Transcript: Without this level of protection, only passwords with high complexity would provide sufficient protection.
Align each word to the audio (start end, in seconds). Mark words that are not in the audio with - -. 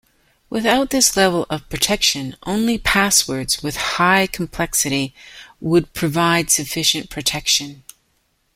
Without 0.49 0.89
this 0.89 1.15
level 1.15 1.45
of 1.51 1.69
protection, 1.69 2.35
only 2.41 2.79
passwords 2.79 3.61
with 3.61 3.75
high 3.77 4.25
complexity 4.25 5.13
would 5.59 5.93
provide 5.93 6.49
sufficient 6.49 7.11
protection. 7.11 7.83